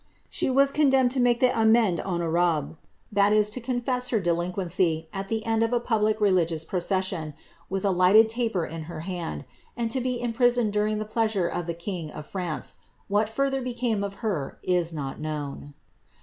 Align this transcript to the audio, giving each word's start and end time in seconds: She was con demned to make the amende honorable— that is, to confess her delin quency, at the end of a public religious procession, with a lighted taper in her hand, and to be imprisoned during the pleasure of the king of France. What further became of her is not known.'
She 0.31 0.49
was 0.49 0.71
con 0.71 0.89
demned 0.89 1.11
to 1.11 1.19
make 1.19 1.41
the 1.41 1.51
amende 1.55 1.99
honorable— 2.03 2.79
that 3.11 3.33
is, 3.33 3.51
to 3.51 3.61
confess 3.61 4.07
her 4.09 4.19
delin 4.19 4.51
quency, 4.51 5.05
at 5.13 5.27
the 5.27 5.45
end 5.45 5.61
of 5.61 5.73
a 5.73 5.79
public 5.79 6.19
religious 6.19 6.65
procession, 6.65 7.35
with 7.69 7.85
a 7.85 7.91
lighted 7.91 8.27
taper 8.27 8.65
in 8.65 8.85
her 8.85 9.01
hand, 9.01 9.45
and 9.77 9.91
to 9.91 10.01
be 10.01 10.19
imprisoned 10.19 10.73
during 10.73 10.97
the 10.97 11.05
pleasure 11.05 11.47
of 11.47 11.67
the 11.67 11.75
king 11.75 12.09
of 12.09 12.25
France. 12.25 12.77
What 13.09 13.29
further 13.29 13.61
became 13.61 14.03
of 14.03 14.15
her 14.25 14.57
is 14.63 14.91
not 14.91 15.19
known.' 15.19 15.75